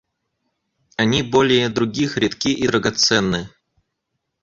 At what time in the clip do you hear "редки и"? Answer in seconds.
2.17-2.65